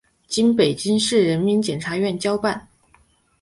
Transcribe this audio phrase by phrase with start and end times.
[0.25, 2.67] 经北京市人民检察院交办